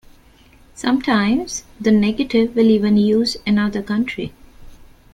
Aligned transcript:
Sometimes, 0.73 1.63
the 1.79 1.91
Negative 1.91 2.55
will 2.55 2.65
even 2.71 2.97
use 2.97 3.37
another 3.45 3.83
country. 3.83 4.33